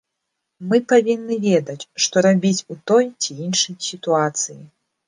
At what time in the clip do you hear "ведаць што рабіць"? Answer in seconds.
1.45-2.55